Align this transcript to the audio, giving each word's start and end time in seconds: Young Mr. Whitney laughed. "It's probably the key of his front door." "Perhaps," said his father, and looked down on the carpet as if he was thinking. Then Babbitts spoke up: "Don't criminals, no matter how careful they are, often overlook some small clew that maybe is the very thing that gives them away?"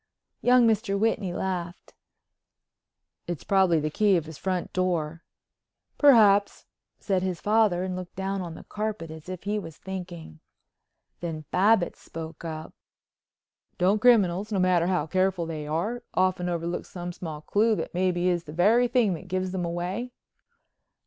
Young 0.41 0.65
Mr. 0.67 0.97
Whitney 0.97 1.31
laughed. 1.31 1.93
"It's 3.27 3.43
probably 3.43 3.79
the 3.79 3.91
key 3.91 4.17
of 4.17 4.25
his 4.25 4.35
front 4.35 4.73
door." 4.73 5.21
"Perhaps," 5.99 6.65
said 6.97 7.21
his 7.21 7.39
father, 7.39 7.83
and 7.83 7.95
looked 7.95 8.15
down 8.15 8.41
on 8.41 8.55
the 8.55 8.63
carpet 8.63 9.11
as 9.11 9.29
if 9.29 9.43
he 9.43 9.59
was 9.59 9.77
thinking. 9.77 10.39
Then 11.19 11.45
Babbitts 11.51 11.99
spoke 12.01 12.43
up: 12.43 12.73
"Don't 13.77 14.01
criminals, 14.01 14.51
no 14.51 14.57
matter 14.57 14.87
how 14.87 15.05
careful 15.05 15.45
they 15.45 15.67
are, 15.67 16.01
often 16.15 16.49
overlook 16.49 16.87
some 16.87 17.13
small 17.13 17.41
clew 17.41 17.75
that 17.75 17.93
maybe 17.93 18.27
is 18.27 18.45
the 18.45 18.53
very 18.53 18.87
thing 18.87 19.13
that 19.13 19.27
gives 19.27 19.51
them 19.51 19.65
away?" 19.65 20.09